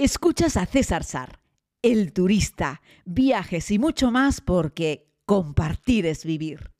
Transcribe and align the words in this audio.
Escuchas 0.00 0.56
a 0.56 0.64
César 0.64 1.02
Sar, 1.02 1.40
el 1.82 2.12
turista, 2.12 2.82
viajes 3.04 3.72
y 3.72 3.80
mucho 3.80 4.12
más 4.12 4.40
porque 4.40 5.08
compartir 5.26 6.06
es 6.06 6.24
vivir. 6.24 6.70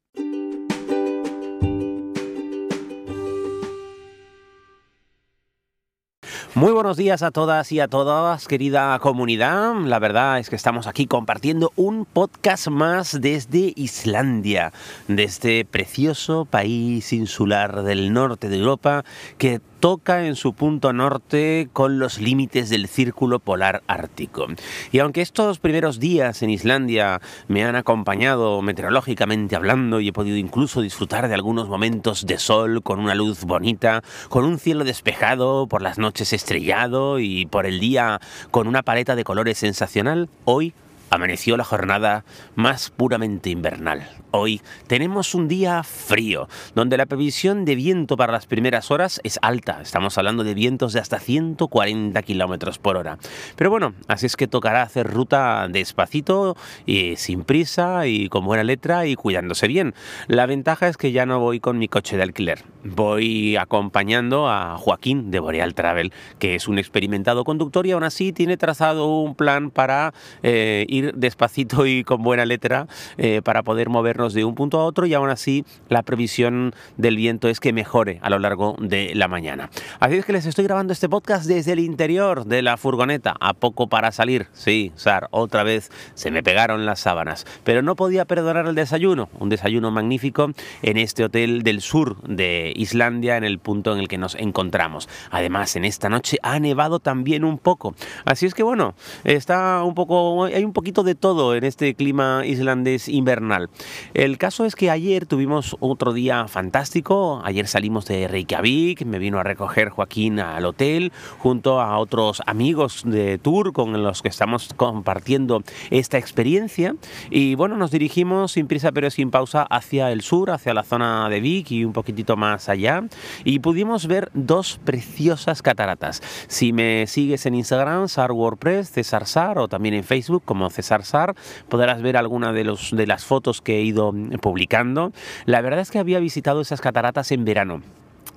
Muy 6.55 6.73
buenos 6.73 6.97
días 6.97 7.23
a 7.23 7.31
todas 7.31 7.71
y 7.71 7.79
a 7.79 7.89
todas, 7.89 8.49
querida 8.49 8.99
comunidad. 9.01 9.75
La 9.85 9.99
verdad 9.99 10.39
es 10.39 10.51
que 10.51 10.57
estamos 10.57 10.87
aquí 10.87 11.07
compartiendo 11.07 11.73
un 11.77 12.05
podcast 12.05 12.67
más 12.67 13.21
desde 13.21 13.73
Islandia, 13.77 14.73
de 15.07 15.23
este 15.23 15.65
precioso 15.65 16.47
país 16.47 17.13
insular 17.13 17.83
del 17.83 18.13
norte 18.13 18.49
de 18.49 18.59
Europa 18.59 19.05
que 19.39 19.61
toca 19.81 20.27
en 20.27 20.37
su 20.37 20.53
punto 20.53 20.93
norte 20.93 21.69
con 21.73 21.99
los 21.99 22.21
límites 22.21 22.69
del 22.69 22.89
círculo 22.89 23.39
polar 23.39 23.83
ártico. 23.87 24.47
Y 24.93 24.99
aunque 24.99 25.21
estos 25.21 25.59
primeros 25.59 26.01
días 26.01 26.43
en 26.43 26.51
Islandia 26.51 27.21
me 27.47 27.65
han 27.65 27.77
acompañado 27.77 28.61
meteorológicamente 28.63 29.57
hablando 29.57 30.01
y 30.01 30.09
he 30.09 30.13
podido 30.13 30.37
incluso 30.37 30.81
disfrutar 30.81 31.29
de 31.29 31.35
algunos 31.35 31.69
momentos 31.69 32.27
de 32.27 32.39
sol 32.39 32.83
con 32.83 32.99
una 32.99 33.15
luz 33.15 33.45
bonita, 33.45 34.03
con 34.29 34.45
un 34.45 34.59
cielo 34.59 34.85
despejado, 34.85 35.67
por 35.67 35.83
las 35.83 35.99
noches 35.99 36.33
estrellado 36.33 37.19
y 37.19 37.47
por 37.47 37.67
el 37.67 37.81
día 37.81 38.21
con 38.51 38.67
una 38.67 38.83
paleta 38.83 39.17
de 39.17 39.25
colores 39.25 39.59
sensacional, 39.59 40.29
hoy 40.45 40.75
amaneció 41.11 41.57
la 41.57 41.65
jornada 41.65 42.25
más 42.55 42.91
puramente 42.91 43.51
invernal. 43.51 44.09
Hoy 44.31 44.61
tenemos 44.87 45.35
un 45.35 45.49
día 45.49 45.83
frío, 45.83 46.49
donde 46.75 46.99
la 46.99 47.07
previsión 47.07 47.65
de 47.65 47.75
viento 47.75 48.17
para 48.17 48.33
las 48.33 48.47
primeras 48.47 48.91
horas 48.91 49.21
es 49.25 49.39
alta. 49.41 49.81
Estamos 49.81 50.19
hablando 50.19 50.45
de 50.45 50.55
vientos 50.55 50.93
de 50.93 51.01
hasta 51.01 51.19
140 51.19 52.21
kilómetros 52.23 52.79
por 52.79 52.97
hora. 52.97 53.19
Pero 53.57 53.71
bueno, 53.71 53.95
así 54.07 54.27
es 54.27 54.37
que 54.37 54.47
tocará 54.47 54.83
hacer 54.83 55.07
ruta 55.07 55.67
despacito 55.69 56.57
y 56.85 57.17
sin 57.17 57.45
prisa 57.45 58.07
y 58.07 58.29
con 58.29 58.45
buena 58.45 58.65
letra 58.65 59.07
y 59.07 59.15
cuidándose 59.15 59.67
bien. 59.67 59.95
La 60.27 60.47
ventaja 60.47 60.89
es 60.89 60.97
que 60.97 61.13
ya 61.13 61.25
no 61.25 61.41
voy 61.41 61.61
con 61.61 61.79
mi 61.79 61.89
coche 61.89 62.17
de 62.17 62.23
alquiler. 62.23 62.65
Voy 62.85 63.57
acompañando 63.57 64.49
a 64.49 64.77
Joaquín 64.77 65.31
de 65.31 65.41
Boreal 65.41 65.75
Travel, 65.75 66.13
que 66.39 66.55
es 66.55 66.69
un 66.69 66.79
experimentado 66.79 67.45
conductor 67.45 67.87
y 67.87 67.93
aún 67.93 68.05
así 68.05 68.33
tiene 68.33 68.57
trazado 68.57 69.09
un 69.21 69.35
plan 69.35 69.71
para 69.71 70.13
eh, 70.43 70.85
ir 70.89 70.98
despacito 71.15 71.87
y 71.87 72.05
con 72.05 72.23
buena 72.23 72.45
letra 72.45 72.87
eh, 73.17 73.43
para 73.43 73.63
poder 73.63 73.89
movernos 73.89 74.35
de 74.35 74.45
un 74.45 74.55
punto 74.55 74.81
a 74.81 74.85
otro 74.85 75.07
y 75.07 75.15
aún 75.15 75.31
así 75.31 75.65
la 75.89 76.03
previsión 76.03 76.75
del 76.97 77.17
viento 77.17 77.49
es 77.49 77.61
que 77.61 77.73
mejore 77.73 78.19
a 78.23 78.31
lo 78.31 78.39
largo 78.39 78.77
de 78.81 79.13
la 79.15 79.29
mañana. 79.29 79.71
Así 80.01 80.17
es 80.17 80.25
que 80.25 80.33
les 80.33 80.47
estoy 80.47 80.65
grabando 80.65 80.93
este 80.93 81.09
podcast 81.09 81.47
desde 81.47 81.73
el 81.73 81.81
interior 81.81 82.45
de 82.45 82.63
la 82.63 82.77
furgoneta, 82.77 83.35
a 83.41 83.55
poco 83.55 83.89
para 83.89 84.13
salir. 84.13 84.47
Sí, 84.53 84.93
Sar, 84.97 85.29
otra 85.31 85.63
vez 85.63 85.91
se 86.15 86.31
me 86.31 86.43
pegaron 86.43 86.87
las 86.87 87.01
sábanas, 87.01 87.47
pero 87.65 87.83
no 87.83 87.97
podía 87.97 88.25
perdonar 88.25 88.67
el 88.67 88.75
desayuno, 88.75 89.29
un 89.39 89.49
desayuno 89.49 89.91
magnífico 89.91 90.51
en 90.83 90.97
este 90.97 91.25
hotel 91.25 91.63
del 91.63 91.81
sur 91.81 92.21
de 92.23 92.73
Islandia, 92.77 93.37
en 93.37 93.45
el 93.45 93.59
punto 93.59 93.93
en 93.93 93.99
el 93.99 94.09
que 94.09 94.19
nos 94.19 94.35
encontramos. 94.35 95.09
Además, 95.31 95.77
en 95.77 95.85
esta 95.85 96.09
noche 96.09 96.39
ha 96.43 96.59
nevado 96.59 97.01
también 97.01 97.45
un 97.45 97.59
poco. 97.59 97.95
Así 98.25 98.47
es 98.47 98.55
que 98.55 98.63
bueno, 98.63 98.95
está 99.25 99.83
un 99.83 99.95
poco, 99.95 100.45
hay 100.45 100.65
un 100.65 100.73
poquito 100.73 100.88
de 100.89 101.15
todo 101.15 101.55
en 101.55 101.65
este 101.65 101.95
clima 101.95 102.43
islandés 102.47 103.09
invernal. 103.09 103.69
El 104.15 104.39
caso 104.39 104.65
es 104.65 104.75
que 104.75 104.91
ayer 104.91 105.27
tuvimos 105.27 105.77
otro 105.81 106.15
día 106.15 106.49
fantástico. 106.49 107.43
Ayer 107.45 107.67
salimos 107.67 108.07
de 108.07 108.27
Reykjavik, 108.27 109.05
me 109.05 109.19
vino 109.19 109.39
a 109.39 109.43
recoger 109.43 109.91
Joaquín 109.91 110.41
al 110.41 110.65
hotel 110.65 111.13
junto 111.39 111.83
a 111.83 111.99
otros 111.99 112.43
amigos 112.47 113.03
de 113.05 113.37
tour 113.37 113.75
con 113.75 114.03
los 114.03 114.23
que 114.23 114.29
estamos 114.29 114.71
compartiendo 114.77 115.63
esta 115.91 116.17
experiencia. 116.17 116.97
Y 117.31 117.55
bueno, 117.55 117.77
nos 117.77 117.91
dirigimos 117.91 118.53
sin 118.53 118.67
prisa 118.67 118.91
pero 118.91 119.11
sin 119.11 119.31
pausa 119.31 119.65
hacia 119.65 120.11
el 120.11 120.23
sur, 120.23 120.51
hacia 120.51 120.73
la 120.73 120.85
zona 120.85 121.29
de 121.29 121.41
Vik 121.41 121.71
y 121.71 121.85
un 121.85 121.93
poquitito 121.93 122.37
más 122.37 122.71
allá. 122.71 123.05
Y 123.45 123.59
pudimos 123.59 124.07
ver 124.07 124.31
dos 124.33 124.81
preciosas 124.85 125.61
cataratas. 125.61 126.23
Si 126.49 126.73
me 126.73 127.07
sigues 127.07 127.45
en 127.45 127.57
Instagram, 127.57 128.09
Sar 128.09 128.33
WordPress, 128.33 128.91
César 128.91 129.27
Sar 129.27 129.59
o 129.59 129.69
también 129.69 129.95
en 129.95 130.05
Facebook 130.05 130.43
como 130.45 130.71
César 130.83 131.35
podrás 131.69 132.03
ver 132.03 132.17
alguna 132.17 132.53
de, 132.53 132.65
los, 132.65 132.91
de 132.95 133.07
las 133.07 133.25
fotos 133.25 133.61
que 133.61 133.79
he 133.79 133.83
ido 133.83 134.13
publicando. 134.41 135.13
La 135.45 135.61
verdad 135.61 135.81
es 135.81 135.91
que 135.91 135.99
había 135.99 136.21
visitado 136.21 136.61
esas 136.61 136.81
cataratas 136.81 137.33
en 137.33 137.45
verano 137.45 137.83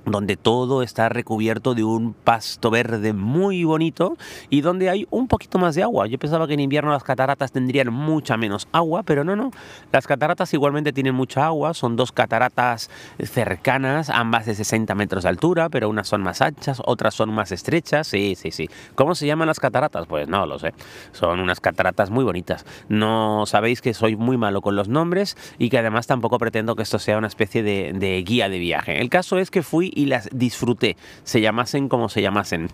donde 0.04 0.36
todo 0.36 0.82
está 0.82 1.08
recubierto 1.08 1.74
de 1.74 1.84
un 1.84 2.12
pasto 2.12 2.70
verde 2.70 3.12
muy 3.12 3.64
bonito 3.64 4.16
y 4.50 4.60
donde 4.60 4.90
hay 4.90 5.06
un 5.10 5.28
poquito 5.28 5.58
más 5.58 5.74
de 5.74 5.82
agua. 5.82 6.06
Yo 6.06 6.18
pensaba 6.18 6.46
que 6.46 6.54
en 6.54 6.60
invierno 6.60 6.90
las 6.92 7.04
cataratas 7.04 7.52
tendrían 7.52 7.92
mucha 7.92 8.36
menos 8.36 8.68
agua, 8.72 9.02
pero 9.02 9.24
no, 9.24 9.36
no. 9.36 9.50
Las 9.92 10.06
cataratas 10.06 10.52
igualmente 10.54 10.92
tienen 10.92 11.14
mucha 11.14 11.46
agua, 11.46 11.74
son 11.74 11.96
dos 11.96 12.12
cataratas 12.12 12.90
cercanas, 13.18 14.10
ambas 14.10 14.46
de 14.46 14.54
60 14.54 14.94
metros 14.94 15.22
de 15.22 15.28
altura, 15.28 15.68
pero 15.68 15.88
unas 15.88 16.08
son 16.08 16.22
más 16.22 16.40
anchas, 16.40 16.80
otras 16.84 17.14
son 17.14 17.32
más 17.32 17.52
estrechas. 17.52 18.06
Sí, 18.06 18.34
sí, 18.36 18.50
sí. 18.50 18.68
¿Cómo 18.94 19.14
se 19.14 19.26
llaman 19.26 19.48
las 19.48 19.60
cataratas? 19.60 20.06
Pues 20.06 20.28
no 20.28 20.46
lo 20.46 20.58
sé. 20.58 20.74
Son 21.12 21.40
unas 21.40 21.60
cataratas 21.60 22.10
muy 22.10 22.24
bonitas. 22.24 22.64
No 22.88 23.44
sabéis 23.46 23.80
que 23.80 23.94
soy 23.94 24.16
muy 24.16 24.36
malo 24.36 24.60
con 24.62 24.76
los 24.76 24.88
nombres 24.88 25.36
y 25.58 25.70
que 25.70 25.78
además 25.78 26.06
tampoco 26.06 26.38
pretendo 26.38 26.76
que 26.76 26.82
esto 26.82 26.98
sea 26.98 27.18
una 27.18 27.26
especie 27.26 27.62
de, 27.62 28.22
guía 28.26 28.48
de 28.48 28.58
viaje. 28.58 29.00
El 29.00 29.08
caso 29.08 29.38
es 29.38 29.50
que 29.50 29.62
fui 29.62 29.91
y 29.94 30.06
las 30.06 30.28
disfruté, 30.32 30.96
se 31.24 31.40
llamasen 31.40 31.88
como 31.88 32.08
se 32.08 32.22
llamasen. 32.22 32.68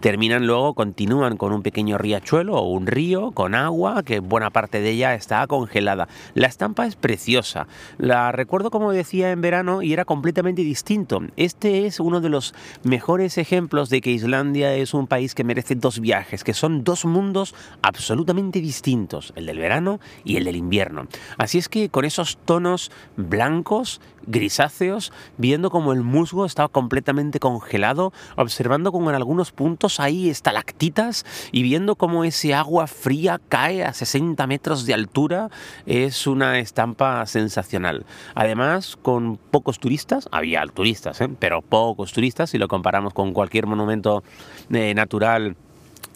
Terminan 0.00 0.46
luego, 0.46 0.74
continúan 0.74 1.36
con 1.36 1.52
un 1.52 1.62
pequeño 1.62 1.98
riachuelo 1.98 2.54
o 2.54 2.68
un 2.70 2.86
río 2.86 3.32
con 3.32 3.54
agua, 3.54 4.02
que 4.02 4.20
buena 4.20 4.50
parte 4.50 4.80
de 4.80 4.90
ella 4.90 5.14
está 5.14 5.46
congelada. 5.46 6.08
La 6.34 6.46
estampa 6.46 6.86
es 6.86 6.96
preciosa. 6.96 7.66
La 7.98 8.32
recuerdo 8.32 8.70
como 8.70 8.92
decía 8.92 9.30
en 9.30 9.40
verano 9.40 9.82
y 9.82 9.92
era 9.92 10.04
completamente 10.04 10.62
distinto. 10.62 11.20
Este 11.36 11.86
es 11.86 12.00
uno 12.00 12.20
de 12.20 12.28
los 12.28 12.54
mejores 12.82 13.38
ejemplos 13.38 13.90
de 13.90 14.00
que 14.00 14.10
Islandia 14.10 14.74
es 14.74 14.94
un 14.94 15.06
país 15.06 15.34
que 15.34 15.44
merece 15.44 15.74
dos 15.74 16.00
viajes, 16.00 16.44
que 16.44 16.54
son 16.54 16.84
dos 16.84 17.04
mundos 17.04 17.54
absolutamente 17.82 18.60
distintos, 18.60 19.32
el 19.36 19.46
del 19.46 19.58
verano 19.58 20.00
y 20.24 20.36
el 20.36 20.44
del 20.44 20.56
invierno. 20.56 21.06
Así 21.38 21.58
es 21.58 21.68
que 21.68 21.88
con 21.88 22.04
esos 22.04 22.38
tonos 22.44 22.90
blancos, 23.16 24.00
grisáceos, 24.26 25.12
viendo 25.38 25.70
como 25.70 25.92
el 25.92 26.02
musgo 26.02 26.44
estaba 26.44 26.68
completamente 26.68 27.38
congelado, 27.40 28.12
observando 28.36 28.92
como 28.92 29.10
en 29.10 29.16
algunos 29.16 29.52
puntos 29.56 29.98
hay 29.98 30.30
estalactitas 30.30 31.24
y 31.50 31.62
viendo 31.62 31.96
cómo 31.96 32.22
ese 32.22 32.54
agua 32.54 32.86
fría 32.86 33.40
cae 33.48 33.84
a 33.84 33.92
60 33.92 34.46
metros 34.46 34.86
de 34.86 34.94
altura 34.94 35.50
es 35.86 36.26
una 36.26 36.60
estampa 36.60 37.26
sensacional. 37.26 38.06
Además, 38.34 38.96
con 39.00 39.38
pocos 39.38 39.80
turistas, 39.80 40.28
había 40.30 40.64
turistas, 40.66 41.20
¿eh? 41.20 41.28
pero 41.38 41.62
pocos 41.62 42.12
turistas 42.12 42.50
si 42.50 42.58
lo 42.58 42.68
comparamos 42.68 43.14
con 43.14 43.32
cualquier 43.32 43.66
monumento 43.66 44.22
eh, 44.70 44.94
natural 44.94 45.56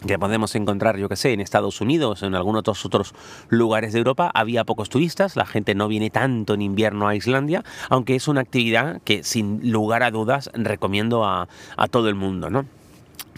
que 0.05 0.17
podemos 0.17 0.55
encontrar, 0.55 0.97
yo 0.97 1.07
que 1.09 1.15
sé, 1.15 1.33
en 1.33 1.41
Estados 1.41 1.79
Unidos, 1.79 2.23
en 2.23 2.35
algunos 2.35 2.61
otros, 2.61 2.85
otros 2.85 3.13
lugares 3.49 3.93
de 3.93 3.99
Europa, 3.99 4.31
había 4.33 4.63
pocos 4.63 4.89
turistas, 4.89 5.35
la 5.35 5.45
gente 5.45 5.75
no 5.75 5.87
viene 5.87 6.09
tanto 6.09 6.55
en 6.55 6.61
invierno 6.61 7.07
a 7.07 7.15
Islandia, 7.15 7.63
aunque 7.89 8.15
es 8.15 8.27
una 8.27 8.41
actividad 8.41 9.01
que 9.03 9.23
sin 9.23 9.71
lugar 9.71 10.03
a 10.03 10.11
dudas 10.11 10.49
recomiendo 10.53 11.23
a, 11.25 11.47
a 11.77 11.87
todo 11.87 12.09
el 12.09 12.15
mundo, 12.15 12.49
¿no? 12.49 12.65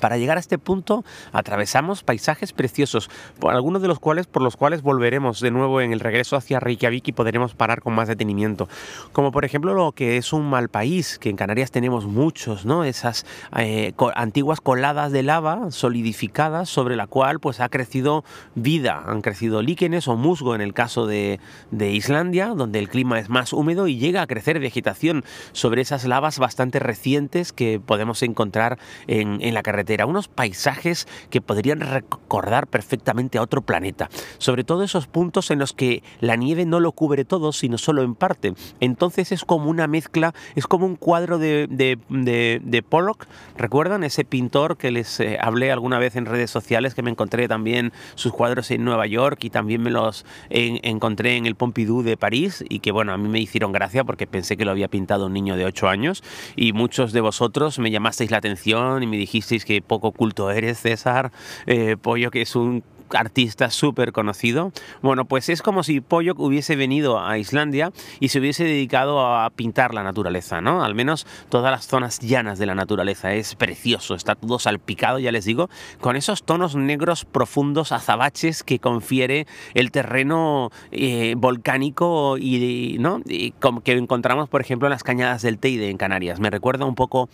Para 0.03 0.17
llegar 0.17 0.35
a 0.35 0.41
este 0.41 0.57
punto 0.57 1.05
atravesamos 1.31 2.03
paisajes 2.03 2.51
preciosos, 2.51 3.09
por 3.39 3.53
algunos 3.53 3.81
de 3.81 3.87
los 3.87 3.99
cuales 3.99 4.27
por 4.27 4.41
los 4.41 4.57
cuales 4.57 4.81
volveremos 4.81 5.39
de 5.39 5.49
nuevo 5.49 5.79
en 5.79 5.93
el 5.93 6.01
regreso 6.01 6.35
hacia 6.35 6.59
Reykjavik 6.59 7.07
y 7.07 7.13
podremos 7.13 7.55
parar 7.55 7.81
con 7.81 7.93
más 7.93 8.09
detenimiento. 8.09 8.67
Como 9.13 9.31
por 9.31 9.45
ejemplo 9.45 9.73
lo 9.73 9.93
que 9.93 10.17
es 10.17 10.33
un 10.33 10.49
mal 10.49 10.67
país, 10.67 11.17
que 11.19 11.29
en 11.29 11.37
Canarias 11.37 11.71
tenemos 11.71 12.05
muchos, 12.05 12.65
¿no? 12.65 12.83
Esas 12.83 13.25
eh, 13.55 13.93
antiguas 14.15 14.59
coladas 14.59 15.13
de 15.13 15.23
lava 15.23 15.71
solidificadas 15.71 16.67
sobre 16.67 16.97
la 16.97 17.07
cual 17.07 17.39
pues 17.39 17.61
ha 17.61 17.69
crecido 17.69 18.25
vida, 18.55 19.03
han 19.07 19.21
crecido 19.21 19.61
líquenes 19.61 20.09
o 20.09 20.17
musgo 20.17 20.53
en 20.53 20.59
el 20.59 20.73
caso 20.73 21.07
de, 21.07 21.39
Islandia, 21.79 22.47
donde 22.49 22.79
el 22.79 22.89
clima 22.89 23.19
es 23.19 23.29
más 23.29 23.53
húmedo 23.53 23.87
y 23.87 23.99
llega 23.99 24.21
a 24.21 24.27
crecer 24.27 24.59
vegetación 24.59 25.23
sobre 25.53 25.81
esas 25.81 26.03
lavas 26.03 26.39
bastante 26.39 26.79
recientes 26.79 27.53
que 27.53 27.79
podemos 27.79 28.21
encontrar 28.21 28.79
en, 29.07 29.37
en 29.39 29.53
la 29.53 29.63
carretera 29.63 29.92
unos 30.01 30.27
paisajes 30.27 31.07
que 31.29 31.41
podrían 31.41 31.79
recordar 31.79 32.67
perfectamente 32.67 33.37
a 33.37 33.41
otro 33.41 33.61
planeta, 33.61 34.09
sobre 34.37 34.63
todo 34.63 34.83
esos 34.83 35.07
puntos 35.07 35.51
en 35.51 35.59
los 35.59 35.73
que 35.73 36.03
la 36.19 36.35
nieve 36.35 36.65
no 36.65 36.79
lo 36.79 36.91
cubre 36.91 37.25
todo, 37.25 37.51
sino 37.53 37.77
solo 37.77 38.03
en 38.03 38.15
parte. 38.15 38.53
Entonces 38.79 39.31
es 39.31 39.45
como 39.45 39.69
una 39.69 39.87
mezcla, 39.87 40.33
es 40.55 40.67
como 40.67 40.85
un 40.85 40.95
cuadro 40.95 41.37
de, 41.37 41.67
de, 41.69 42.83
Pollock, 42.83 43.27
¿recuerdan? 43.57 44.03
Ese 44.03 44.25
pintor 44.25 44.77
que 44.77 44.91
les 44.91 45.19
eh, 45.19 45.37
hablé 45.39 45.71
alguna 45.71 45.99
vez 45.99 46.15
en 46.15 46.25
redes 46.25 46.51
sociales, 46.51 46.95
que 46.95 47.01
me 47.01 47.11
encontré 47.11 47.47
también 47.47 47.93
sus 48.15 48.33
cuadros 48.33 48.71
en 48.71 48.83
Nueva 48.83 49.07
York 49.07 49.43
y 49.43 49.49
también 49.49 49.81
me 49.81 49.91
los 49.91 50.25
encontré 50.49 51.37
en 51.37 51.45
el 51.45 51.55
Pompidou 51.55 52.01
de 52.01 52.17
París 52.17 52.63
y 52.67 52.79
que 52.79 52.91
bueno, 52.91 53.13
a 53.13 53.17
mí 53.17 53.29
me 53.29 53.39
hicieron 53.39 53.71
gracia 53.71 54.03
porque 54.03 54.27
pensé 54.27 54.57
que 54.57 54.65
lo 54.65 54.71
había 54.71 54.87
pintado 54.87 55.27
un 55.27 55.33
niño 55.33 55.55
de 55.55 55.65
8 55.65 55.87
años 55.87 56.23
y 56.55 56.73
muchos 56.73 57.13
de 57.13 57.21
vosotros 57.21 57.79
me 57.79 57.91
llamasteis 57.91 58.31
la 58.31 58.37
atención 58.37 59.03
y 59.03 59.07
me 59.07 59.17
dijisteis 59.17 59.65
que 59.65 59.81
poco 59.83 60.11
culto 60.11 60.51
eres, 60.51 60.79
César. 60.79 61.31
Eh, 61.65 61.97
Pollo, 62.01 62.31
que 62.31 62.41
es 62.41 62.55
un 62.55 62.83
artista 63.15 63.69
súper 63.69 64.11
conocido. 64.11 64.71
Bueno, 65.01 65.25
pues 65.25 65.49
es 65.49 65.61
como 65.61 65.83
si 65.83 66.01
Pollock 66.01 66.39
hubiese 66.39 66.75
venido 66.75 67.23
a 67.23 67.37
Islandia 67.37 67.91
y 68.19 68.29
se 68.29 68.39
hubiese 68.39 68.63
dedicado 68.63 69.25
a 69.25 69.49
pintar 69.49 69.93
la 69.93 70.03
naturaleza, 70.03 70.61
¿no? 70.61 70.83
Al 70.83 70.95
menos 70.95 71.27
todas 71.49 71.71
las 71.71 71.87
zonas 71.87 72.19
llanas 72.19 72.59
de 72.59 72.65
la 72.65 72.75
naturaleza. 72.75 73.33
Es 73.33 73.55
precioso, 73.55 74.15
está 74.15 74.35
todo 74.35 74.59
salpicado, 74.59 75.19
ya 75.19 75.31
les 75.31 75.45
digo, 75.45 75.69
con 75.99 76.15
esos 76.15 76.43
tonos 76.43 76.75
negros 76.75 77.25
profundos, 77.25 77.91
azabaches 77.91 78.63
que 78.63 78.79
confiere 78.79 79.47
el 79.73 79.91
terreno 79.91 80.71
eh, 80.91 81.35
volcánico 81.37 82.37
y, 82.37 82.97
¿no? 82.99 83.21
que 83.23 83.91
encontramos, 83.93 84.49
por 84.49 84.61
ejemplo, 84.61 84.87
en 84.87 84.91
las 84.91 85.03
cañadas 85.03 85.41
del 85.41 85.57
Teide 85.57 85.89
en 85.89 85.97
Canarias. 85.97 86.39
Me 86.39 86.49
recuerda 86.49 86.85
un 86.85 86.95
poco 86.95 87.29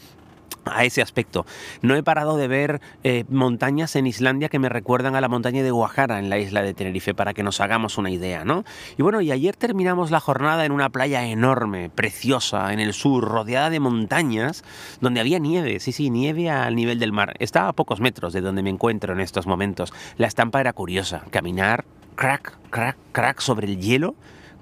a 0.66 0.84
ese 0.86 1.02
aspecto. 1.02 1.46
No 1.82 1.96
he 1.96 2.04
parado 2.04 2.38
de 2.38 2.48
ver 2.48 2.82
eh, 3.04 3.26
montañas 3.30 3.96
en 3.96 4.08
Islandia 4.08 4.50
que 4.50 4.60
me 4.60 4.70
recuerdan 4.70 5.16
a 5.16 5.22
la 5.22 5.28
montaña 5.28 5.64
de 5.64 5.72
Guajara 5.72 6.20
en 6.20 6.30
la 6.30 6.38
isla 6.38 6.62
de 6.62 6.74
Tenerife, 6.74 7.14
para 7.14 7.34
que 7.34 7.44
nos 7.44 7.62
hagamos 7.62 7.98
una 7.98 8.10
idea, 8.10 8.46
¿no? 8.46 8.64
Y 8.98 9.04
bueno, 9.04 9.22
y 9.22 9.32
ayer 9.32 9.56
terminamos 9.56 10.12
la 10.12 10.20
jornada 10.20 10.66
en 10.66 10.72
una 10.72 10.90
playa 10.90 11.26
enorme, 11.26 11.90
preciosa, 11.90 12.74
en 12.74 12.80
el 12.80 12.94
sur, 12.94 13.24
rodeada 13.24 13.70
de 13.70 13.80
montañas, 13.80 14.64
donde 15.02 15.20
había 15.20 15.40
nieve, 15.40 15.80
sí, 15.80 15.92
sí, 15.92 16.10
nieve 16.10 16.50
al 16.50 16.76
nivel 16.76 17.00
del 17.00 17.12
mar. 17.12 17.36
Estaba 17.40 17.70
a 17.70 17.74
pocos 17.74 18.00
metros 18.00 18.34
de 18.34 18.42
donde 18.42 18.64
me 18.64 18.70
encuentro 18.70 19.14
en 19.14 19.20
estos 19.20 19.48
momentos. 19.48 19.94
La 20.18 20.28
estampa 20.28 20.60
era 20.60 20.74
curiosa, 20.74 21.24
caminar, 21.32 21.86
crack, 22.16 22.58
crack, 22.70 22.98
crack 23.12 23.40
sobre 23.40 23.68
el 23.68 23.80
hielo 23.80 24.16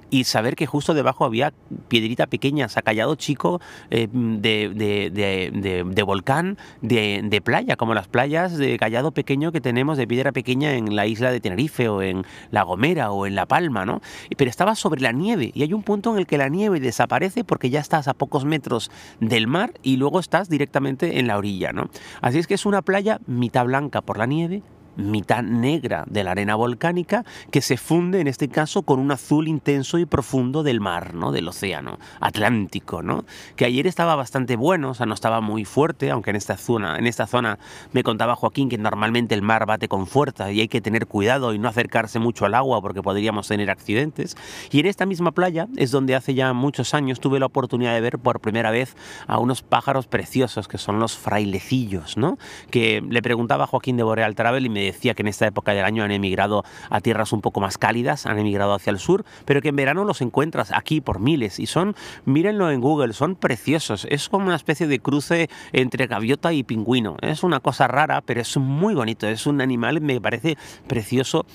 y 0.09 0.24
saber 0.24 0.56
que 0.56 0.65
justo 0.65 0.94
debajo 0.94 1.25
había 1.25 1.54
piedrita 1.88 2.27
pequeña, 2.27 2.69
sacallado 2.69 3.15
chico 3.15 3.62
eh, 3.89 4.07
de, 4.12 4.69
de, 4.74 5.83
de, 5.86 6.04
volcán, 6.04 6.57
de, 6.81 7.42
playa, 7.44 7.75
como 7.75 7.94
las 7.94 8.07
playas 8.07 8.57
de 8.57 8.77
callado 8.77 9.12
pequeño 9.12 9.51
que 9.51 9.62
tenemos 9.62 9.98
de 9.98 10.07
piedra 10.07 10.31
pequeña 10.31 10.74
en 10.74 10.95
la 10.95 11.06
isla 11.06 11.31
de 11.31 11.39
Tenerife 11.39 11.89
o 11.89 12.01
en 12.01 12.25
La 12.51 12.63
Gomera 12.63 13.12
o 13.12 13.25
en 13.25 13.36
La 13.36 13.45
Palma, 13.45 13.86
¿no? 13.86 14.01
Pero 14.36 14.50
estaba 14.50 14.75
sobre 14.75 15.01
la 15.01 15.12
nieve 15.12 15.51
y 15.54 15.63
hay 15.63 15.74
un 15.74 15.83
punto 15.83 16.12
en 16.13 16.19
el 16.19 16.27
que 16.27 16.38
la 16.38 16.50
nieve 16.50 16.80
desaparece 16.80 17.44
porque 17.44 17.69
ya 17.69 17.80
estás 17.80 18.07
a 18.07 18.13
pocos 18.13 18.45
metros 18.45 18.92
del 19.19 19.48
mar 19.48 19.74
y 19.83 19.98
luego 19.98 20.19
estás 20.19 20.50
directamente 20.50 21.19
en 21.19 21.27
la 21.27 21.38
orilla, 21.38 21.74
¿no? 21.74 21.89
Así 22.21 22.39
es 22.39 22.48
que 22.48 22.54
es 22.54 22.65
una 22.65 22.81
playa 22.81 23.19
mitad 23.27 23.65
blanca 23.65 24.01
por 24.01 24.18
la 24.18 24.25
nieve, 24.25 24.63
mitad 24.97 25.44
negra 25.44 26.03
de 26.07 26.23
la 26.23 26.31
arena 26.31 26.55
volcánica 26.55 27.23
que 27.51 27.61
se 27.61 27.77
funde 27.77 28.19
en 28.19 28.27
este 28.27 28.49
caso 28.49 28.81
con 28.81 28.99
un 28.99 29.11
azul 29.11 29.47
intenso 29.47 29.97
y 29.99 30.05
profundo 30.05 30.63
del 30.63 30.81
mar, 30.81 31.13
¿no? 31.13 31.31
del 31.31 31.47
océano 31.47 31.99
Atlántico, 32.19 33.01
¿no? 33.01 33.25
que 33.55 33.65
ayer 33.65 33.88
estaba 33.88 34.15
bastante 34.15 34.55
bueno, 34.55 34.91
o 34.91 34.94
sea, 34.94 35.05
no 35.05 35.13
estaba 35.13 35.41
muy 35.41 35.65
fuerte, 35.65 36.11
aunque 36.11 36.31
en 36.31 36.35
esta 36.35 36.57
zona, 36.57 36.97
en 36.97 37.07
esta 37.07 37.27
zona 37.27 37.59
me 37.94 38.03
contaba 38.03 38.35
Joaquín 38.35 38.69
que 38.69 38.77
normalmente 38.77 39.35
el 39.35 39.41
mar 39.41 39.65
bate 39.65 39.88
con 39.88 40.07
fuerza 40.07 40.51
y 40.51 40.61
hay 40.61 40.67
que 40.67 40.81
tener 40.81 41.07
cuidado 41.07 41.53
y 41.53 41.59
no 41.59 41.67
acercarse 41.67 42.19
mucho 42.19 42.45
al 42.45 42.55
agua 42.55 42.81
porque 42.81 43.01
podríamos 43.01 43.47
tener 43.47 43.69
accidentes. 43.69 44.35
Y 44.71 44.79
en 44.79 44.85
esta 44.88 45.05
misma 45.05 45.31
playa 45.31 45.67
es 45.75 45.91
donde 45.91 46.15
hace 46.15 46.33
ya 46.33 46.53
muchos 46.53 46.94
años 46.94 47.19
tuve 47.19 47.39
la 47.39 47.45
oportunidad 47.45 47.94
de 47.94 48.01
ver 48.01 48.19
por 48.19 48.39
primera 48.39 48.71
vez 48.71 48.95
a 49.27 49.39
unos 49.39 49.61
pájaros 49.61 50.07
preciosos 50.07 50.67
que 50.67 50.77
son 50.77 50.99
los 50.99 51.17
frailecillos, 51.17 52.17
¿no? 52.17 52.38
que 52.71 53.03
le 53.07 53.21
preguntaba 53.21 53.65
a 53.65 53.67
Joaquín 53.67 53.97
de 53.97 54.03
Boreal 54.03 54.35
Travel 54.35 54.65
y 54.65 54.69
me 54.69 54.87
decía 54.88 55.13
que 55.13 55.22
en 55.22 55.28
esta 55.28 55.48
época 55.48 55.74
del 55.74 55.86
año 55.86 56.04
han 56.04 56.12
emigrado 56.12 56.63
a 56.89 57.01
tierras 57.01 57.34
un 57.34 57.42
poco 57.42 57.60
más 57.60 57.78
cálidas, 57.78 58.25
han 58.25 58.39
emigrado 58.39 58.74
hacia 58.74 58.92
el 58.92 59.00
sur, 59.00 59.25
pero 59.45 59.62
que 59.62 59.69
en 59.69 59.75
verano 59.75 60.04
los 60.04 60.22
encuentras 60.22 60.72
aquí 60.72 61.01
por 61.01 61.19
miles 61.19 61.60
y 61.60 61.66
son, 61.66 61.95
mírenlo 62.25 62.72
en 62.72 62.81
Google, 62.81 63.13
son 63.13 63.36
preciosos. 63.36 64.07
Es 64.10 64.30
como 64.30 64.48
una 64.48 64.56
especie 64.56 64.88
de 64.88 65.00
cruce 65.00 65.50
entre 65.72 66.07
gaviota 66.07 66.54
y 66.54 66.63
pingüino. 66.63 67.18
Es 67.22 67.44
una 67.44 67.60
cosa 67.60 67.88
rara, 67.88 68.22
pero 68.22 68.42
es 68.42 68.57
muy 68.57 68.95
bonito. 68.95 69.28
Es 69.28 69.45
un 69.48 69.62
animal, 69.62 70.01
me 70.01 70.19
parece 70.19 70.57
precioso 70.88 71.45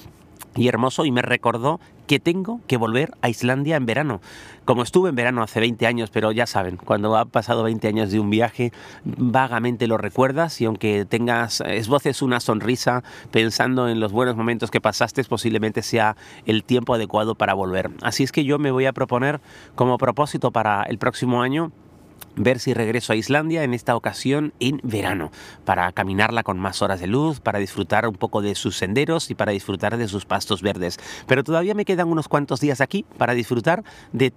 y 0.55 0.69
hermoso 0.69 1.05
y 1.05 1.11
me 1.11 1.23
recordó 1.23 1.81
que 2.07 2.21
tengo 2.21 2.61
que 2.67 2.77
volver 2.77 3.13
a 3.23 3.29
Islandia 3.29 3.77
en 3.77 3.87
verano. 3.87 4.21
Como 4.65 4.83
estuve 4.83 5.09
en 5.09 5.15
verano 5.15 5.43
hace 5.43 5.61
20 5.61 5.87
años, 5.87 6.11
pero 6.11 6.31
ya 6.31 6.47
saben, 6.47 6.77
cuando 6.77 7.17
ha 7.17 7.25
pasado 7.25 7.63
20 7.63 7.89
años 7.89 8.11
de 8.11 8.21
un 8.21 8.31
viaje, 8.31 8.73
vagamente 9.05 9.87
lo 9.87 9.99
recuerdas 9.99 10.61
y 10.61 10.67
aunque 10.67 11.05
tengas, 11.05 11.63
esboces 11.63 12.23
una 12.23 12.41
sonrisa 12.41 13.03
pensando 13.31 13.89
en 13.89 13.99
los 13.99 14.13
buenos 14.13 14.37
momentos 14.37 14.71
que 14.71 14.81
pasaste, 14.81 15.25
posiblemente 15.25 15.83
sea 15.83 16.17
el 16.45 16.65
tiempo 16.65 16.95
adecuado 16.95 17.35
para 17.35 17.55
volver. 17.55 17.91
Así 18.03 18.23
es 18.23 18.33
que 18.33 18.45
yo 18.45 18.59
me 18.59 18.71
voy 18.71 18.87
a 18.87 18.93
proponer 18.93 19.41
como 19.75 19.99
propósito 19.99 20.51
para 20.51 20.83
el 20.83 20.99
próximo 20.99 21.43
año 21.43 21.73
ver 22.37 22.59
si 22.59 22.75
regreso 22.75 23.13
a 23.13 23.17
Islandia 23.17 23.65
en 23.65 23.75
esta 23.75 23.97
ocasión 23.97 24.53
en 24.61 24.81
verano, 24.83 25.31
para 25.65 25.91
caminarla 25.93 26.43
con 26.43 26.59
más 26.59 26.83
horas 26.83 27.01
de 27.01 27.07
luz, 27.07 27.41
para 27.41 27.59
disfrutar 27.59 28.07
un 28.09 28.15
poco 28.15 28.43
de 28.43 28.55
sus 28.55 28.77
senderos 28.77 29.31
y 29.31 29.35
para 29.35 29.53
disfrutar 29.53 29.97
de 29.97 30.09
sus 30.09 30.25
pastos 30.25 30.63
verdes. 30.63 30.99
Pero 31.27 31.45
todavía 31.45 31.75
me 31.75 31.85
quedan 31.85 32.09
unos 32.09 32.29
cuantos 32.29 32.61
días 32.61 32.81
aquí 32.81 33.05
para 33.19 33.35
disfrutar 33.35 33.85
de 34.13 34.33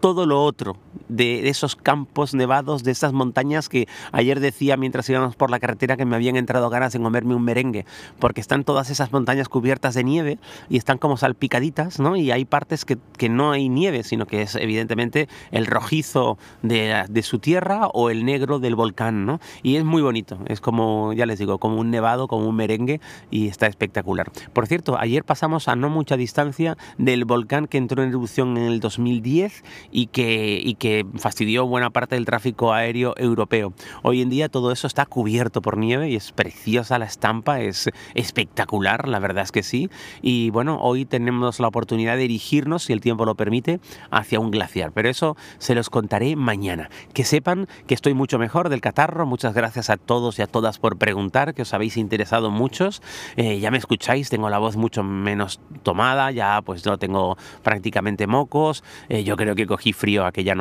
todo 0.00 0.26
lo 0.26 0.42
otro 0.42 0.76
de 1.08 1.48
esos 1.48 1.76
campos 1.76 2.34
nevados, 2.34 2.84
de 2.84 2.90
esas 2.90 3.12
montañas 3.12 3.68
que 3.68 3.88
ayer 4.12 4.40
decía 4.40 4.76
mientras 4.76 5.08
íbamos 5.08 5.36
por 5.36 5.50
la 5.50 5.58
carretera 5.58 5.96
que 5.96 6.04
me 6.04 6.16
habían 6.16 6.36
entrado 6.36 6.70
ganas 6.70 6.92
de 6.92 7.00
comerme 7.00 7.34
un 7.34 7.44
merengue, 7.44 7.86
porque 8.18 8.40
están 8.40 8.64
todas 8.64 8.90
esas 8.90 9.12
montañas 9.12 9.48
cubiertas 9.48 9.94
de 9.94 10.04
nieve 10.04 10.38
y 10.68 10.76
están 10.76 10.98
como 10.98 11.16
salpicaditas, 11.16 11.98
¿no? 12.00 12.16
Y 12.16 12.30
hay 12.30 12.44
partes 12.44 12.84
que, 12.84 12.98
que 13.16 13.28
no 13.28 13.52
hay 13.52 13.68
nieve, 13.68 14.02
sino 14.02 14.26
que 14.26 14.42
es 14.42 14.54
evidentemente 14.56 15.28
el 15.50 15.66
rojizo 15.66 16.38
de, 16.62 17.04
de, 17.08 17.22
su 17.22 17.38
tierra 17.38 17.88
o 17.88 18.10
el 18.10 18.24
negro 18.24 18.58
del 18.58 18.74
volcán, 18.74 19.26
¿no? 19.26 19.40
Y 19.62 19.76
es 19.76 19.84
muy 19.84 20.02
bonito, 20.02 20.38
es 20.46 20.60
como, 20.60 21.12
ya 21.12 21.26
les 21.26 21.38
digo, 21.38 21.58
como 21.58 21.80
un 21.80 21.90
nevado, 21.90 22.28
como 22.28 22.48
un 22.48 22.56
merengue 22.56 23.00
y 23.30 23.48
está 23.48 23.66
espectacular. 23.66 24.30
Por 24.52 24.66
cierto, 24.66 24.98
ayer 24.98 25.24
pasamos 25.24 25.68
a 25.68 25.76
no 25.76 25.88
mucha 25.88 26.16
distancia 26.16 26.76
del 26.98 27.24
volcán 27.24 27.66
que 27.66 27.78
entró 27.78 28.02
en 28.02 28.10
erupción 28.10 28.56
en 28.56 28.64
el 28.64 28.80
2010 28.80 29.64
y 29.90 30.06
que, 30.08 30.60
y 30.62 30.74
que 30.74 30.97
fastidió 31.16 31.66
buena 31.66 31.90
parte 31.90 32.14
del 32.14 32.24
tráfico 32.24 32.72
aéreo 32.72 33.14
europeo. 33.16 33.72
Hoy 34.02 34.22
en 34.22 34.30
día 34.30 34.48
todo 34.48 34.72
eso 34.72 34.86
está 34.86 35.06
cubierto 35.06 35.62
por 35.62 35.78
nieve 35.78 36.10
y 36.10 36.16
es 36.16 36.32
preciosa 36.32 36.98
la 36.98 37.04
estampa, 37.04 37.60
es 37.60 37.90
espectacular, 38.14 39.08
la 39.08 39.18
verdad 39.18 39.44
es 39.44 39.52
que 39.52 39.62
sí. 39.62 39.90
Y 40.22 40.50
bueno, 40.50 40.78
hoy 40.80 41.04
tenemos 41.04 41.60
la 41.60 41.68
oportunidad 41.68 42.16
de 42.16 42.22
dirigirnos, 42.22 42.84
si 42.84 42.92
el 42.92 43.00
tiempo 43.00 43.24
lo 43.24 43.34
permite, 43.34 43.80
hacia 44.10 44.40
un 44.40 44.50
glaciar. 44.50 44.92
Pero 44.92 45.08
eso 45.08 45.36
se 45.58 45.74
los 45.74 45.90
contaré 45.90 46.36
mañana. 46.36 46.90
Que 47.12 47.24
sepan 47.24 47.66
que 47.86 47.94
estoy 47.94 48.14
mucho 48.14 48.38
mejor 48.38 48.68
del 48.68 48.80
catarro. 48.80 49.26
Muchas 49.26 49.54
gracias 49.54 49.90
a 49.90 49.96
todos 49.96 50.38
y 50.38 50.42
a 50.42 50.46
todas 50.46 50.78
por 50.78 50.98
preguntar, 50.98 51.54
que 51.54 51.62
os 51.62 51.74
habéis 51.74 51.96
interesado 51.96 52.50
muchos. 52.50 53.02
Eh, 53.36 53.60
ya 53.60 53.70
me 53.70 53.78
escucháis, 53.78 54.30
tengo 54.30 54.50
la 54.50 54.58
voz 54.58 54.76
mucho 54.76 55.02
menos 55.02 55.60
tomada, 55.82 56.30
ya 56.30 56.62
pues 56.62 56.84
no 56.86 56.98
tengo 56.98 57.36
prácticamente 57.62 58.26
mocos. 58.26 58.84
Eh, 59.08 59.24
yo 59.24 59.36
creo 59.36 59.54
que 59.54 59.66
cogí 59.66 59.92
frío 59.92 60.24
aquella 60.24 60.54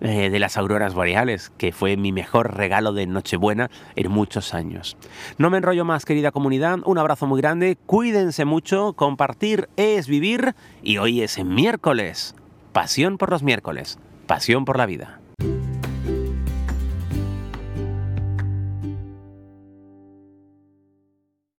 eh, 0.00 0.30
de 0.30 0.38
las 0.38 0.56
auroras 0.56 0.94
boreales, 0.94 1.50
que 1.56 1.72
fue 1.72 1.96
mi 1.96 2.12
mejor 2.12 2.56
regalo 2.56 2.92
de 2.92 3.06
Nochebuena 3.06 3.70
en 3.96 4.10
muchos 4.10 4.54
años. 4.54 4.96
No 5.38 5.50
me 5.50 5.58
enrollo 5.58 5.84
más, 5.84 6.04
querida 6.04 6.30
comunidad, 6.30 6.78
un 6.84 6.98
abrazo 6.98 7.26
muy 7.26 7.40
grande, 7.40 7.76
cuídense 7.86 8.44
mucho, 8.44 8.92
compartir 8.94 9.68
es 9.76 10.06
vivir 10.06 10.54
y 10.82 10.98
hoy 10.98 11.22
es 11.22 11.42
miércoles. 11.44 12.34
Pasión 12.72 13.18
por 13.18 13.30
los 13.30 13.42
miércoles, 13.42 13.98
pasión 14.26 14.64
por 14.64 14.78
la 14.78 14.86
vida. 14.86 15.20